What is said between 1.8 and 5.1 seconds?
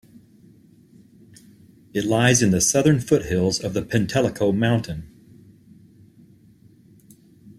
It lies in the southern foothills of the Penteliko Mountain.